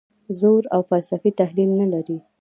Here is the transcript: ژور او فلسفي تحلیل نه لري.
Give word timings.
ژور 0.39 0.63
او 0.73 0.81
فلسفي 0.89 1.29
تحلیل 1.39 1.69
نه 1.79 1.87
لري. 1.93 2.17